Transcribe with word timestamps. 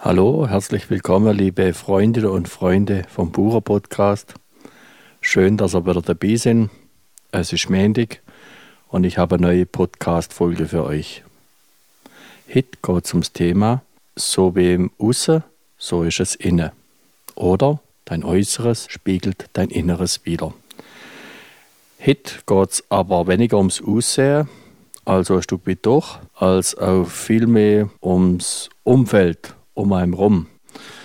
Hallo, 0.00 0.46
herzlich 0.46 0.88
willkommen, 0.90 1.36
liebe 1.36 1.74
Freundinnen 1.74 2.30
und 2.30 2.48
Freunde 2.48 3.02
vom 3.08 3.32
Bucher 3.32 3.60
Podcast. 3.60 4.34
Schön, 5.20 5.56
dass 5.56 5.74
ihr 5.74 5.86
wieder 5.86 6.00
dabei 6.00 6.36
sind. 6.36 6.70
Es 7.32 7.52
ist 7.52 7.68
Montag 7.68 8.20
und 8.86 9.02
ich 9.02 9.18
habe 9.18 9.34
eine 9.34 9.48
neue 9.48 9.66
Podcast-Folge 9.66 10.66
für 10.66 10.84
euch. 10.84 11.24
Heute 12.46 12.78
geht 12.80 13.12
ums 13.12 13.32
Thema 13.32 13.82
So 14.14 14.54
wie 14.54 14.72
im 14.74 14.92
Aussen, 15.00 15.42
so 15.78 16.04
ist 16.04 16.20
es 16.20 16.36
innen. 16.36 16.70
Oder 17.34 17.80
dein 18.04 18.22
Äußeres 18.22 18.86
spiegelt 18.88 19.50
dein 19.54 19.68
Inneres 19.68 20.24
wider. 20.24 20.54
Heute 21.98 22.34
geht 22.46 22.70
es 22.70 22.84
aber 22.88 23.26
weniger 23.26 23.58
ums 23.58 23.82
Aussehen, 23.82 24.48
also 25.04 25.34
ein 25.34 25.42
Stück 25.42 25.66
weit 25.66 25.80
doch, 25.82 26.20
als 26.36 26.78
auch 26.78 27.08
vielmehr 27.08 27.90
ums 28.00 28.70
Umfeld 28.84 29.57
um 29.78 29.92
einen 29.92 30.14
rum. 30.14 30.46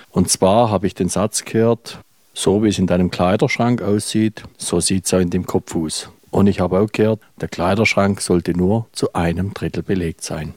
Und 0.10 0.30
zwar 0.30 0.70
habe 0.70 0.88
ich 0.88 0.96
den 0.96 1.10
Satz 1.10 1.46
gehört, 1.46 2.00
so 2.34 2.64
wie 2.64 2.70
es 2.70 2.80
in 2.80 2.88
deinem 2.88 3.12
Kleiderschrank 3.12 3.82
aussieht, 3.82 4.44
so 4.58 4.80
sieht 4.80 5.06
es 5.06 5.14
auch 5.14 5.20
in 5.20 5.30
dem 5.30 5.46
Kopf 5.46 5.76
aus. 5.76 6.10
Und 6.32 6.48
ich 6.48 6.60
habe 6.60 6.80
auch 6.80 6.92
gehört, 6.92 7.20
der 7.40 7.48
Kleiderschrank 7.48 8.20
sollte 8.22 8.58
nur 8.58 8.88
zu 8.92 9.14
einem 9.14 9.54
Drittel 9.54 9.84
belegt 9.84 10.24
sein. 10.24 10.54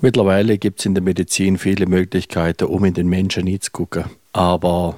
Mittlerweile 0.00 0.58
gibt 0.58 0.80
es 0.80 0.86
in 0.86 0.94
der 0.94 1.02
Medizin 1.02 1.56
viele 1.56 1.86
Möglichkeiten, 1.86 2.64
um 2.66 2.84
in 2.84 2.92
den 2.92 3.08
Menschen 3.08 3.46
hineinzugucken. 3.46 4.04
Aber 4.32 4.96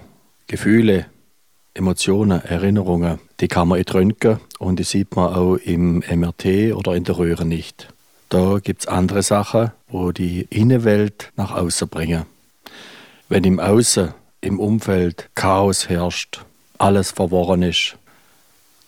Gefühle, 0.49 1.07
Emotionen, 1.75 2.43
Erinnerungen, 2.43 3.21
die 3.39 3.49
kann 3.49 3.69
man 3.69 3.79
nicht 3.79 3.95
röntgen 3.95 4.41
und 4.59 4.81
die 4.81 4.85
sieht 4.85 5.15
man 5.15 5.33
auch 5.33 5.57
im 5.57 5.99
MRT 5.99 6.75
oder 6.75 6.97
in 6.97 7.05
der 7.05 7.19
Röhre 7.19 7.45
nicht. 7.45 7.89
Da 8.29 8.59
gibt 8.59 8.83
es 8.83 8.89
andere 8.89 9.23
Sachen, 9.23 9.73
wo 9.89 10.13
die 10.13 10.43
Innenwelt 10.51 11.33
nach 11.37 11.53
außen 11.53 11.89
bringen. 11.89 12.27
Wenn 13.29 13.45
im 13.45 13.61
Außen, 13.61 14.13
im 14.41 14.59
Umfeld 14.59 15.29
Chaos 15.35 15.89
herrscht, 15.89 16.45
alles 16.79 17.11
verworren 17.11 17.63
ist, 17.63 17.97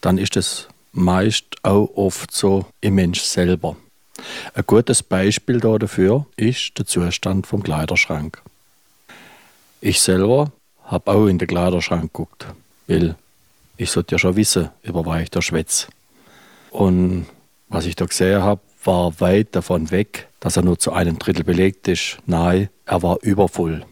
dann 0.00 0.18
ist 0.18 0.36
es 0.36 0.68
meist 0.92 1.44
auch 1.62 1.90
oft 1.94 2.32
so 2.32 2.66
im 2.80 2.96
Mensch 2.96 3.20
selber. 3.20 3.76
Ein 4.54 4.64
gutes 4.66 5.02
Beispiel 5.02 5.60
dafür 5.60 6.26
ist 6.36 6.78
der 6.78 6.86
Zustand 6.86 7.46
vom 7.46 7.62
Kleiderschrank. 7.62 8.42
Ich 9.80 10.00
selber 10.00 10.50
habe 10.84 11.12
auch 11.12 11.26
in 11.26 11.38
den 11.38 11.46
Kleiderschrank 11.46 12.02
geguckt, 12.02 12.46
weil 12.88 13.14
ich 13.76 13.90
sollte 13.90 14.16
ja 14.16 14.18
schon 14.18 14.36
wissen, 14.36 14.70
über 14.82 15.06
was 15.06 15.22
ich 15.22 15.30
da 15.30 15.40
schwätze. 15.40 15.86
Und 16.70 17.26
was 17.68 17.86
ich 17.86 17.94
da 17.94 18.06
gesehen 18.06 18.42
habe, 18.42 18.60
war 18.84 19.20
weit 19.20 19.54
davon 19.54 19.90
weg, 19.90 20.28
dass 20.40 20.56
er 20.56 20.62
nur 20.62 20.78
zu 20.78 20.92
einem 20.92 21.18
Drittel 21.18 21.44
belegt 21.44 21.88
ist. 21.88 22.18
Nein, 22.26 22.68
er 22.86 23.02
war 23.02 23.18
übervoll. 23.22 23.84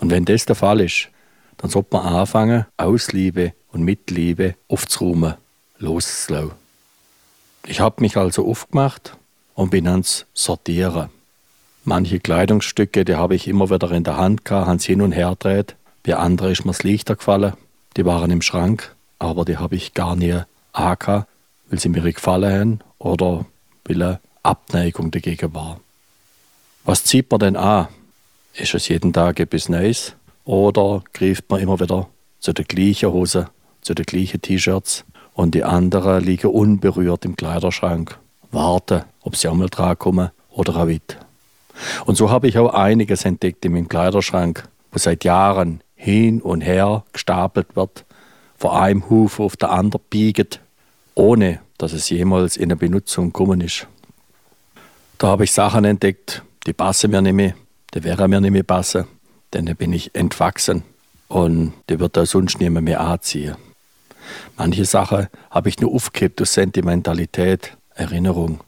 Und 0.00 0.10
wenn 0.10 0.24
das 0.24 0.46
der 0.46 0.56
Fall 0.56 0.80
ist, 0.80 1.08
dann 1.58 1.70
sollte 1.70 1.96
man 1.96 2.06
anfangen, 2.06 2.66
aus 2.76 3.12
Liebe 3.12 3.52
und 3.72 3.82
mit 3.82 4.10
Liebe 4.10 4.56
aufzuräumen, 4.68 5.34
loszulassen. 5.78 6.52
Ich 7.66 7.80
habe 7.80 8.00
mich 8.00 8.16
also 8.16 8.46
aufgemacht 8.46 9.16
und 9.54 9.70
bin 9.70 9.86
ans 9.86 10.26
Sortieren. 10.34 11.10
Manche 11.84 12.20
Kleidungsstücke, 12.20 13.04
die 13.04 13.16
habe 13.16 13.34
ich 13.34 13.48
immer 13.48 13.70
wieder 13.70 13.90
in 13.92 14.04
der 14.04 14.16
Hand 14.16 14.44
gehabt, 14.44 14.66
haben 14.66 14.78
hin 14.78 15.02
und 15.02 15.12
her 15.12 15.30
gedreht. 15.30 15.76
Bei 16.04 16.16
anderen 16.16 16.52
ist 16.52 16.64
mir 16.64 16.72
das 16.72 16.82
Lichter 16.82 17.16
gefallen. 17.16 17.54
Die 17.96 18.04
waren 18.04 18.30
im 18.30 18.42
Schrank, 18.42 18.94
aber 19.18 19.44
die 19.44 19.58
habe 19.58 19.76
ich 19.76 19.94
gar 19.94 20.16
nie 20.16 20.40
angehabt, 20.72 21.28
weil 21.68 21.78
sie 21.78 21.88
mir 21.88 22.02
gefallen 22.12 22.52
haben 22.52 22.80
oder 22.98 23.46
weil 23.84 24.02
eine 24.02 24.20
Abneigung 24.42 25.10
dagegen 25.10 25.54
war. 25.54 25.80
Was 26.84 27.04
zieht 27.04 27.30
man 27.30 27.40
denn 27.40 27.56
an? 27.56 27.88
Ist 28.54 28.74
es 28.74 28.88
jeden 28.88 29.12
Tag 29.12 29.40
etwas 29.40 29.68
Neues? 29.68 30.14
Oder 30.44 31.02
greift 31.12 31.48
man 31.48 31.60
immer 31.60 31.78
wieder 31.78 32.08
zu 32.40 32.52
der 32.52 32.64
gleichen 32.64 33.12
Hose, 33.12 33.48
zu 33.80 33.94
den 33.94 34.04
gleichen 34.04 34.42
T-Shirts 34.42 35.04
und 35.34 35.54
die 35.54 35.64
anderen 35.64 36.22
liegen 36.22 36.50
unberührt 36.50 37.24
im 37.24 37.36
Kleiderschrank, 37.36 38.18
warten, 38.50 39.04
ob 39.22 39.36
sie 39.36 39.48
einmal 39.48 39.68
dran 39.68 39.98
kommen 39.98 40.30
oder 40.50 40.76
auch 40.76 40.88
weit. 40.88 41.18
Und 42.04 42.16
so 42.16 42.30
habe 42.30 42.48
ich 42.48 42.58
auch 42.58 42.74
einiges 42.74 43.24
entdeckt 43.24 43.64
in 43.64 43.72
meinem 43.72 43.88
Kleiderschrank, 43.88 44.68
wo 44.90 44.98
seit 44.98 45.24
Jahren 45.24 45.80
hin 45.94 46.42
und 46.42 46.60
her 46.60 47.04
gestapelt 47.12 47.76
wird, 47.76 48.04
von 48.58 48.72
einem 48.72 49.08
Haufen 49.08 49.44
auf 49.44 49.56
der 49.56 49.70
anderen 49.70 50.04
biegt, 50.10 50.60
ohne 51.14 51.60
dass 51.82 51.92
es 51.92 52.08
jemals 52.10 52.56
in 52.56 52.64
eine 52.64 52.76
Benutzung 52.76 53.32
gekommen 53.32 53.60
ist. 53.60 53.88
Da 55.18 55.26
habe 55.26 55.42
ich 55.42 55.50
Sachen 55.50 55.84
entdeckt, 55.84 56.44
die 56.64 56.72
passen 56.72 57.10
mir 57.10 57.20
nicht 57.20 57.32
mehr, 57.32 57.54
die 57.92 58.04
wären 58.04 58.30
mir 58.30 58.40
nicht 58.40 58.52
mehr 58.52 58.62
passen, 58.62 59.06
denn 59.52 59.66
da 59.66 59.74
bin 59.74 59.92
ich 59.92 60.14
entwachsen 60.14 60.84
und 61.26 61.72
die 61.90 61.98
wird 61.98 62.16
da 62.16 62.24
sonst 62.24 62.60
niemand 62.60 62.84
mehr 62.84 63.00
anziehen. 63.00 63.56
Manche 64.56 64.84
Sachen 64.84 65.26
habe 65.50 65.68
ich 65.68 65.80
nur 65.80 65.92
aufgekippt 65.92 66.40
aus 66.40 66.52
Sentimentalität, 66.52 67.76
Erinnerung. 67.96 68.60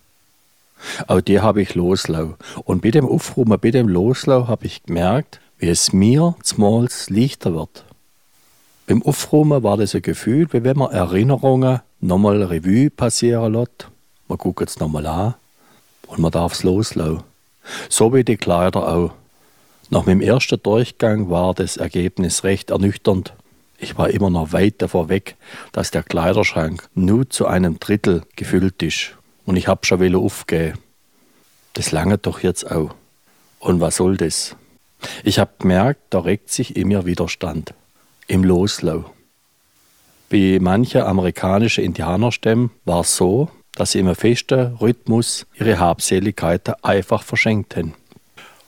Auch 1.07 1.21
die 1.21 1.39
habe 1.39 1.63
ich 1.63 1.77
loslau. 1.77 2.35
Und 2.65 2.83
bei 2.83 2.91
dem 2.91 3.07
Aufrufen, 3.07 3.57
bei 3.61 3.71
dem 3.71 3.89
Loslau 3.89 4.49
habe 4.49 4.67
ich 4.67 4.83
gemerkt, 4.83 5.39
wie 5.59 5.69
es 5.69 5.93
mir 5.93 6.35
zumals 6.43 7.11
leichter 7.11 7.55
wird. 7.55 7.85
Beim 8.89 9.03
Aufräumen 9.03 9.63
war 9.63 9.77
das 9.77 9.95
ein 9.95 10.03
Gefühl, 10.03 10.49
wie 10.53 10.65
wenn 10.65 10.77
man 10.77 10.91
Erinnerungen 10.91 11.81
nochmal 12.05 12.43
Revue 12.43 12.91
passieren 12.91 13.55
lässt. 13.55 13.89
Man 14.29 14.39
guckt 14.39 14.69
es 14.69 14.79
nochmal 14.79 15.07
an 15.07 15.35
und 16.07 16.19
man 16.19 16.31
darf 16.31 16.53
es 16.53 16.63
loslassen. 16.63 17.23
So 17.89 18.13
wie 18.13 18.25
die 18.25 18.37
Kleider 18.37 18.89
auch. 18.89 19.13
Nach 19.91 20.07
meinem 20.07 20.21
ersten 20.21 20.63
Durchgang 20.63 21.31
war 21.31 21.55
das 21.55 21.77
Ergebnis 21.77 22.45
recht 22.45 22.71
ernüchternd. 22.71 23.33
Ich 23.79 23.97
war 23.99 24.11
immer 24.11 24.31
noch 24.31 24.53
weit 24.53 24.81
davor 24.83 25.09
weg, 25.09 25.37
dass 25.73 25.91
der 25.91 26.03
Kleiderschrank 26.03 26.89
nur 26.95 27.29
zu 27.29 27.47
einem 27.47 27.81
Drittel 27.81 28.23
gefüllt 28.37 28.83
ist. 28.83 29.13
Und 29.47 29.57
ich 29.57 29.69
hab 29.69 29.85
schon 29.85 30.01
wieder 30.01 30.19
aufgehen. 30.19 30.79
Das 31.75 31.91
lange 31.91 32.19
doch 32.19 32.41
jetzt 32.41 32.71
auch. 32.71 32.95
Und 33.59 33.81
was 33.81 33.97
soll 33.97 34.17
das? 34.17 34.57
Ich 35.23 35.39
hab 35.39 35.59
gemerkt, 35.59 36.01
da 36.11 36.21
regt 36.21 36.51
sich 36.51 36.77
in 36.77 36.89
mir 36.89 37.05
Widerstand 37.05 37.75
im 38.27 38.45
Loslau. 38.45 39.05
Bei 40.35 40.59
manchen 40.61 41.03
amerikanischen 41.03 41.85
Indianerstämmen 41.85 42.71
war 42.85 43.03
es 43.03 43.15
so, 43.15 43.51
dass 43.77 43.93
sie 43.93 44.01
im 44.01 44.13
festen 44.17 44.75
Rhythmus 44.81 45.47
ihre 45.55 45.79
Habseligkeiten 45.79 46.75
einfach 46.83 47.23
verschenkt 47.23 47.77
haben. 47.77 47.95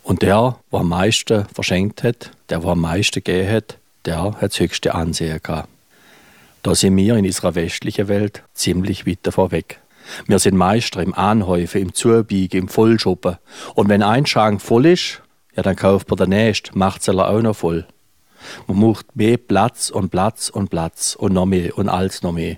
Und 0.01 0.21
der, 0.21 0.59
der 0.71 0.79
am 0.79 0.87
meisten 0.87 1.43
verschenkt 1.53 2.03
hat, 2.03 2.31
der, 2.49 2.59
der 2.59 2.69
am 2.69 2.79
meisten 2.79 3.21
gegeben 3.21 3.51
hat, 3.51 3.79
der 4.05 4.23
hat 4.23 4.43
das 4.43 4.61
höchste 4.61 4.95
Ansehen 4.95 5.41
gehabt. 5.43 5.67
Da 6.63 6.73
sind 6.73 6.95
wir 6.95 7.17
in 7.17 7.25
unserer 7.25 7.53
westlichen 7.55 8.07
Welt 8.07 8.43
ziemlich 8.53 9.05
weit 9.05 9.19
davor 9.23 9.51
weg. 9.51 9.81
Wir 10.25 10.39
sind 10.39 10.55
Meister 10.55 11.03
im 11.03 11.13
Anhäufen, 11.13 11.81
im 11.81 11.93
Zubiegen, 11.93 12.61
im 12.61 12.67
Vollschuppen. 12.69 13.39
Und 13.75 13.89
wenn 13.89 14.03
ein 14.03 14.25
Schrank 14.25 14.61
voll 14.61 14.85
ist, 14.85 15.21
ja, 15.53 15.63
dann 15.63 15.75
kauft 15.75 16.09
man 16.09 16.15
den 16.15 16.29
nächsten, 16.29 16.79
macht 16.79 17.01
es 17.01 17.09
auch 17.09 17.41
noch 17.41 17.57
voll. 17.57 17.85
Man 18.67 18.79
macht 18.79 19.15
mehr 19.15 19.37
Platz 19.37 19.89
und 19.89 20.09
Platz 20.09 20.49
und 20.49 20.69
Platz 20.69 21.15
und 21.15 21.33
noch 21.33 21.45
mehr 21.45 21.77
und 21.77 21.89
alles 21.89 22.21
noch 22.21 22.33
mehr. 22.33 22.57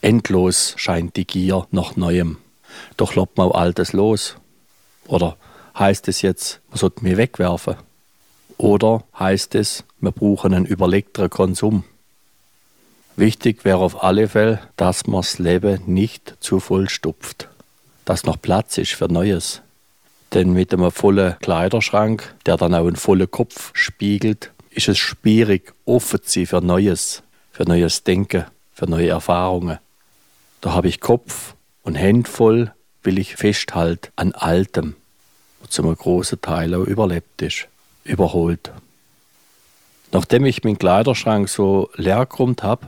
Endlos 0.00 0.74
scheint 0.76 1.16
die 1.16 1.26
Gier 1.26 1.66
nach 1.70 1.96
Neuem. 1.96 2.38
Doch 2.96 3.14
loppt 3.14 3.36
man 3.36 3.48
auch 3.48 3.54
Altes 3.54 3.92
los. 3.92 4.36
Oder 5.06 5.36
heißt 5.78 6.08
es 6.08 6.22
jetzt, 6.22 6.60
man 6.68 6.78
sollte 6.78 7.02
mehr 7.02 7.16
wegwerfen? 7.16 7.76
Oder 8.58 9.04
heißt 9.18 9.54
es, 9.54 9.84
wir 10.00 10.12
brauchen 10.12 10.54
einen 10.54 10.66
überlegteren 10.66 11.30
Konsum? 11.30 11.84
Wichtig 13.16 13.64
wäre 13.64 13.78
auf 13.78 14.02
alle 14.04 14.28
Fälle, 14.28 14.60
dass 14.76 15.06
man 15.06 15.22
das 15.22 15.38
Leben 15.38 15.82
nicht 15.86 16.36
zu 16.40 16.60
voll 16.60 16.88
stopft. 16.88 17.48
Dass 18.04 18.24
noch 18.24 18.40
Platz 18.40 18.78
ist 18.78 18.92
für 18.92 19.08
Neues. 19.08 19.62
Denn 20.34 20.52
mit 20.52 20.72
einem 20.72 20.90
vollen 20.90 21.36
Kleiderschrank, 21.40 22.34
der 22.46 22.56
dann 22.56 22.74
auch 22.74 22.86
einen 22.86 22.96
vollen 22.96 23.30
Kopf 23.30 23.70
spiegelt, 23.74 24.52
ist 24.78 24.86
es 24.86 24.98
schwierig, 24.98 25.74
offen 25.86 26.22
zu 26.22 26.38
sein 26.38 26.46
für 26.46 26.60
Neues, 26.60 27.24
für 27.50 27.64
neues 27.64 28.04
Denken, 28.04 28.44
für 28.72 28.88
neue 28.88 29.08
Erfahrungen. 29.08 29.80
Da 30.60 30.72
habe 30.72 30.86
ich 30.86 31.00
Kopf 31.00 31.56
und 31.82 31.96
Hände 31.96 32.30
voll, 32.30 32.72
will 33.02 33.18
ich 33.18 33.34
festhalten 33.34 34.12
an 34.14 34.30
Altem, 34.34 34.94
was 35.60 35.70
zum 35.70 35.92
großen 35.92 36.40
Teil 36.40 36.76
auch 36.76 36.84
überlebt 36.84 37.42
ist, 37.42 37.66
überholt. 38.04 38.70
Nachdem 40.12 40.46
ich 40.46 40.62
meinen 40.62 40.78
Kleiderschrank 40.78 41.48
so 41.48 41.90
leer 41.96 42.24
geräumt 42.26 42.62
habe, 42.62 42.86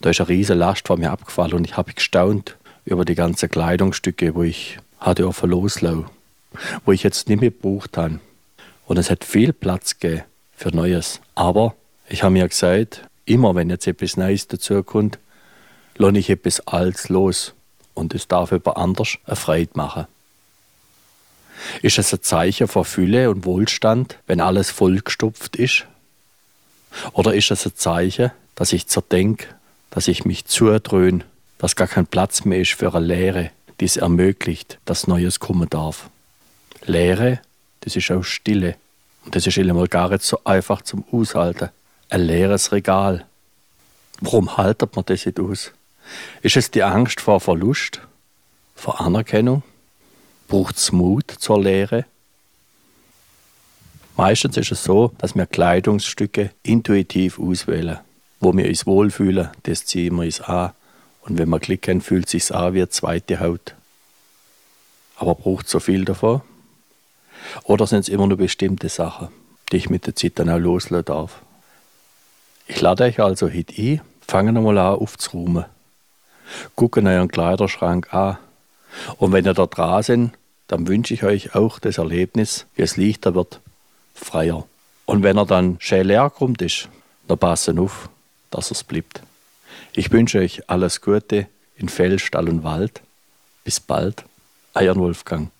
da 0.00 0.10
ist 0.10 0.20
eine 0.20 0.30
riesige 0.30 0.58
Last 0.58 0.88
von 0.88 0.98
mir 0.98 1.12
abgefallen 1.12 1.52
und 1.52 1.64
ich 1.64 1.76
habe 1.76 1.92
gestaunt 1.92 2.56
über 2.84 3.04
die 3.04 3.14
ganzen 3.14 3.48
Kleidungsstücke, 3.48 4.34
wo 4.34 4.42
ich 4.42 4.78
hatte 4.98 5.28
auf 5.28 5.42
loslau, 5.42 6.06
wo 6.84 6.90
ich 6.90 7.04
jetzt 7.04 7.28
nicht 7.28 7.40
mehr 7.40 7.52
gebraucht 7.52 7.96
habe. 7.96 8.18
Und 8.86 8.96
es 8.96 9.10
hat 9.10 9.22
viel 9.22 9.52
Platz 9.52 10.00
gegeben 10.00 10.24
für 10.60 10.76
Neues. 10.76 11.20
Aber 11.34 11.74
ich 12.08 12.22
habe 12.22 12.32
mir 12.32 12.46
gesagt, 12.46 13.02
immer 13.24 13.54
wenn 13.54 13.70
jetzt 13.70 13.86
etwas 13.86 14.18
Neues 14.18 14.46
dazukommt, 14.46 15.18
lohne 15.96 16.18
ich 16.18 16.28
etwas 16.28 16.60
Altes 16.66 17.08
los 17.08 17.54
und 17.94 18.14
es 18.14 18.28
darf 18.28 18.52
jemand 18.52 18.76
anders 18.76 19.16
eine 19.24 19.36
Freude 19.36 19.70
machen. 19.74 20.06
Ist 21.82 21.98
es 21.98 22.12
ein 22.12 22.22
Zeichen 22.22 22.68
von 22.68 22.84
Fülle 22.84 23.30
und 23.30 23.44
Wohlstand, 23.46 24.18
wenn 24.26 24.40
alles 24.40 24.70
vollgestopft 24.70 25.56
ist? 25.56 25.86
Oder 27.12 27.34
ist 27.34 27.50
es 27.50 27.66
ein 27.66 27.74
Zeichen, 27.74 28.30
dass 28.54 28.72
ich 28.72 28.86
zerdenk, 28.86 29.54
dass 29.90 30.08
ich 30.08 30.24
mich 30.26 30.44
zudröhn, 30.44 31.24
dass 31.58 31.76
gar 31.76 31.88
kein 31.88 32.06
Platz 32.06 32.44
mehr 32.44 32.60
ist 32.60 32.74
für 32.74 32.94
eine 32.94 33.06
Lehre, 33.06 33.50
die 33.80 33.86
es 33.86 33.96
ermöglicht, 33.96 34.78
dass 34.84 35.06
Neues 35.06 35.40
kommen 35.40 35.70
darf? 35.70 36.10
Lehre, 36.84 37.40
das 37.80 37.96
ist 37.96 38.10
auch 38.10 38.24
Stille. 38.24 38.76
Und 39.24 39.36
das 39.36 39.46
ist 39.46 39.56
mal 39.58 39.88
gar 39.88 40.10
nicht 40.10 40.22
so 40.22 40.40
einfach 40.44 40.82
zum 40.82 41.04
Aushalten. 41.12 41.70
Ein 42.08 42.22
leeres 42.22 42.72
Regal. 42.72 43.26
Warum 44.20 44.56
haltet 44.56 44.96
man 44.96 45.04
das 45.06 45.26
nicht 45.26 45.38
aus? 45.40 45.72
Ist 46.42 46.56
es 46.56 46.70
die 46.70 46.82
Angst 46.82 47.20
vor 47.20 47.40
Verlust? 47.40 48.00
Vor 48.74 49.00
Anerkennung? 49.00 49.62
Braucht 50.48 50.76
es 50.76 50.92
Mut 50.92 51.30
zur 51.30 51.62
Lehre? 51.62 52.04
Meistens 54.16 54.56
ist 54.56 54.72
es 54.72 54.84
so, 54.84 55.12
dass 55.18 55.34
wir 55.34 55.46
Kleidungsstücke 55.46 56.50
intuitiv 56.62 57.38
auswählen. 57.38 57.98
Wo 58.40 58.54
wir 58.54 58.66
uns 58.66 58.86
wohlfühlen, 58.86 59.50
das 59.62 59.86
ziehen 59.86 60.16
wir 60.16 60.24
uns 60.24 60.40
an. 60.40 60.72
Und 61.22 61.38
wenn 61.38 61.48
wir 61.48 61.60
klicken, 61.60 62.00
fühlt 62.00 62.26
es 62.26 62.32
sich 62.32 62.54
an 62.54 62.74
wie 62.74 62.80
eine 62.80 62.88
zweite 62.88 63.40
Haut. 63.40 63.74
Aber 65.16 65.34
braucht 65.34 65.66
es 65.66 65.72
so 65.72 65.80
viel 65.80 66.04
davon? 66.04 66.40
Oder 67.64 67.86
sind 67.86 68.00
es 68.00 68.08
immer 68.08 68.26
nur 68.26 68.38
bestimmte 68.38 68.88
Sachen, 68.88 69.28
die 69.70 69.76
ich 69.76 69.90
mit 69.90 70.06
der 70.06 70.16
Zeit 70.16 70.38
dann 70.38 70.50
auch 70.50 70.58
loslassen 70.58 71.04
darf? 71.04 71.42
Ich 72.66 72.80
lade 72.80 73.04
euch 73.04 73.20
also 73.20 73.48
heute 73.48 73.74
ein, 73.76 74.00
fangen 74.26 74.54
wir 74.54 74.60
mal 74.60 74.78
an 74.78 74.98
aufzuräumen. 74.98 75.64
Gucken 76.74 77.06
euren 77.06 77.28
Kleiderschrank 77.28 78.12
an. 78.12 78.38
Und 79.18 79.32
wenn 79.32 79.44
ihr 79.44 79.54
da 79.54 79.66
dran 79.66 80.02
seid, 80.02 80.30
dann 80.68 80.86
wünsche 80.86 81.14
ich 81.14 81.24
euch 81.24 81.54
auch 81.54 81.78
das 81.78 81.98
Erlebnis, 81.98 82.66
wie 82.74 82.82
es 82.82 82.96
leichter 82.96 83.34
wird 83.34 83.60
freier. 84.14 84.66
Und 85.06 85.22
wenn 85.22 85.36
er 85.36 85.46
dann 85.46 85.76
schön 85.80 86.06
leer 86.06 86.30
kommt 86.30 86.62
ist, 86.62 86.88
dann 87.26 87.38
passen 87.38 87.78
auf, 87.78 88.08
dass 88.50 88.70
es 88.70 88.84
bleibt. 88.84 89.22
Ich 89.92 90.12
wünsche 90.12 90.38
euch 90.38 90.68
alles 90.68 91.00
Gute 91.00 91.46
in 91.76 91.88
Feld, 91.88 92.20
Stall 92.20 92.48
und 92.48 92.62
Wald. 92.62 93.00
Bis 93.64 93.80
bald, 93.80 94.24
euer 94.74 94.94
Wolfgang. 94.96 95.50